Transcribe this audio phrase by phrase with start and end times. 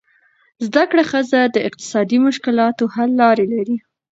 [0.65, 3.77] زده کړه ښځه د اقتصادي مشکلاتو حل لارې لري.